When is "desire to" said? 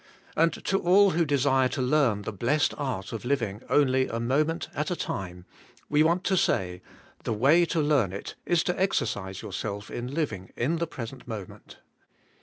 1.25-1.81